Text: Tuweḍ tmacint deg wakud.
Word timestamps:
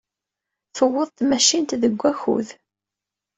Tuweḍ 0.75 1.09
tmacint 1.11 1.77
deg 1.81 1.93
wakud. 2.01 2.47